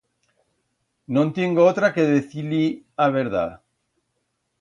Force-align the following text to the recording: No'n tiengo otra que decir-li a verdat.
No'n 1.17 1.33
tiengo 1.37 1.67
otra 1.73 1.89
que 1.97 2.05
decir-li 2.13 2.63
a 3.07 3.07
verdat. 3.17 3.55